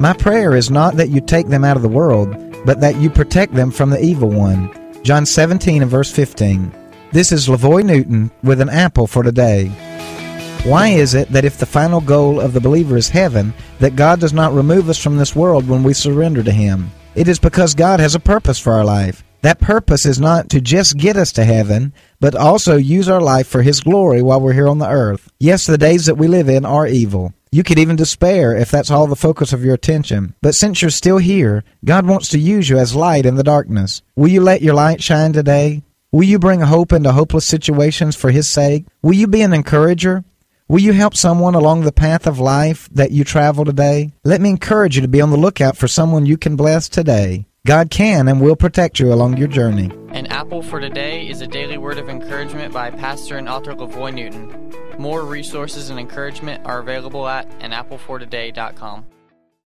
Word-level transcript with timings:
My 0.00 0.14
prayer 0.14 0.56
is 0.56 0.70
not 0.70 0.96
that 0.96 1.10
you 1.10 1.20
take 1.20 1.48
them 1.48 1.62
out 1.62 1.76
of 1.76 1.82
the 1.82 1.88
world, 1.88 2.34
but 2.64 2.80
that 2.80 2.96
you 2.96 3.10
protect 3.10 3.52
them 3.52 3.70
from 3.70 3.90
the 3.90 4.02
evil 4.02 4.30
one. 4.30 4.72
John 5.02 5.26
17 5.26 5.82
and 5.82 5.90
verse 5.90 6.10
15. 6.10 6.72
This 7.12 7.32
is 7.32 7.48
LaVoy 7.48 7.84
Newton 7.84 8.30
with 8.42 8.62
an 8.62 8.70
apple 8.70 9.06
for 9.06 9.22
today. 9.22 9.66
Why 10.64 10.88
is 10.88 11.12
it 11.12 11.28
that 11.32 11.44
if 11.44 11.58
the 11.58 11.66
final 11.66 12.00
goal 12.00 12.40
of 12.40 12.54
the 12.54 12.62
believer 12.62 12.96
is 12.96 13.10
heaven, 13.10 13.52
that 13.78 13.94
God 13.94 14.20
does 14.20 14.32
not 14.32 14.54
remove 14.54 14.88
us 14.88 14.96
from 14.96 15.18
this 15.18 15.36
world 15.36 15.68
when 15.68 15.82
we 15.82 15.92
surrender 15.92 16.42
to 16.44 16.50
Him? 16.50 16.90
It 17.14 17.28
is 17.28 17.38
because 17.38 17.74
God 17.74 18.00
has 18.00 18.14
a 18.14 18.20
purpose 18.20 18.58
for 18.58 18.72
our 18.72 18.86
life. 18.86 19.22
That 19.42 19.60
purpose 19.60 20.06
is 20.06 20.18
not 20.18 20.48
to 20.48 20.62
just 20.62 20.96
get 20.96 21.18
us 21.18 21.30
to 21.32 21.44
heaven, 21.44 21.92
but 22.20 22.34
also 22.34 22.78
use 22.78 23.10
our 23.10 23.20
life 23.20 23.48
for 23.48 23.60
His 23.60 23.82
glory 23.82 24.22
while 24.22 24.40
we're 24.40 24.54
here 24.54 24.68
on 24.68 24.78
the 24.78 24.88
earth. 24.88 25.30
Yes, 25.38 25.66
the 25.66 25.76
days 25.76 26.06
that 26.06 26.16
we 26.16 26.26
live 26.26 26.48
in 26.48 26.64
are 26.64 26.86
evil. 26.86 27.34
You 27.52 27.64
could 27.64 27.80
even 27.80 27.96
despair 27.96 28.56
if 28.56 28.70
that's 28.70 28.92
all 28.92 29.08
the 29.08 29.16
focus 29.16 29.52
of 29.52 29.64
your 29.64 29.74
attention. 29.74 30.34
But 30.40 30.54
since 30.54 30.80
you're 30.80 30.90
still 30.90 31.18
here, 31.18 31.64
God 31.84 32.06
wants 32.06 32.28
to 32.28 32.38
use 32.38 32.68
you 32.68 32.78
as 32.78 32.94
light 32.94 33.26
in 33.26 33.34
the 33.34 33.42
darkness. 33.42 34.02
Will 34.14 34.28
you 34.28 34.40
let 34.40 34.62
your 34.62 34.74
light 34.74 35.02
shine 35.02 35.32
today? 35.32 35.82
Will 36.12 36.22
you 36.22 36.38
bring 36.38 36.60
hope 36.60 36.92
into 36.92 37.10
hopeless 37.10 37.46
situations 37.46 38.14
for 38.14 38.30
His 38.30 38.48
sake? 38.48 38.86
Will 39.02 39.14
you 39.14 39.26
be 39.26 39.42
an 39.42 39.52
encourager? 39.52 40.22
Will 40.68 40.78
you 40.78 40.92
help 40.92 41.16
someone 41.16 41.56
along 41.56 41.80
the 41.80 41.90
path 41.90 42.28
of 42.28 42.38
life 42.38 42.88
that 42.92 43.10
you 43.10 43.24
travel 43.24 43.64
today? 43.64 44.12
Let 44.22 44.40
me 44.40 44.50
encourage 44.50 44.94
you 44.94 45.02
to 45.02 45.08
be 45.08 45.20
on 45.20 45.30
the 45.30 45.36
lookout 45.36 45.76
for 45.76 45.88
someone 45.88 46.26
you 46.26 46.36
can 46.36 46.54
bless 46.54 46.88
today. 46.88 47.46
God 47.66 47.90
can 47.90 48.28
and 48.28 48.40
will 48.40 48.54
protect 48.54 49.00
you 49.00 49.12
along 49.12 49.36
your 49.36 49.48
journey. 49.48 49.90
An 50.12 50.26
Apple 50.26 50.62
for 50.62 50.78
Today 50.78 51.28
is 51.28 51.40
a 51.40 51.48
daily 51.48 51.78
word 51.78 51.98
of 51.98 52.08
encouragement 52.08 52.72
by 52.72 52.92
pastor 52.92 53.36
and 53.36 53.48
author 53.48 53.74
LaVoy 53.74 54.14
Newton. 54.14 54.69
More 55.00 55.24
resources 55.24 55.88
and 55.88 55.98
encouragement 55.98 56.66
are 56.66 56.80
available 56.80 57.26
at 57.26 57.48
anapplefortoday.com. 57.60 59.06